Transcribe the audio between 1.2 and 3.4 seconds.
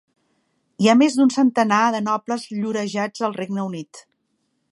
centenar de nobles llorejats al